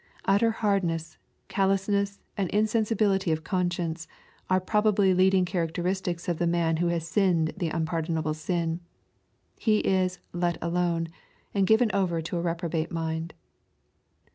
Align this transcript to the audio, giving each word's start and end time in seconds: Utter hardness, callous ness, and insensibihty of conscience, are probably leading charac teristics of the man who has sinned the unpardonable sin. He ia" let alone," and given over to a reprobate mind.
Utter 0.25 0.49
hardness, 0.49 1.19
callous 1.47 1.87
ness, 1.87 2.21
and 2.35 2.49
insensibihty 2.51 3.31
of 3.31 3.43
conscience, 3.43 4.07
are 4.49 4.59
probably 4.59 5.13
leading 5.13 5.45
charac 5.45 5.73
teristics 5.73 6.27
of 6.27 6.39
the 6.39 6.47
man 6.47 6.77
who 6.77 6.87
has 6.87 7.07
sinned 7.07 7.53
the 7.55 7.69
unpardonable 7.69 8.33
sin. 8.33 8.79
He 9.59 9.87
ia" 9.87 10.09
let 10.33 10.57
alone," 10.59 11.07
and 11.53 11.67
given 11.67 11.91
over 11.93 12.19
to 12.19 12.37
a 12.37 12.41
reprobate 12.41 12.89
mind. 12.91 13.35